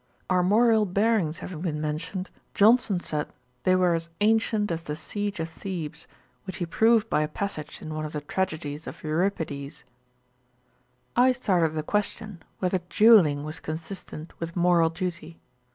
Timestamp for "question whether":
11.83-12.79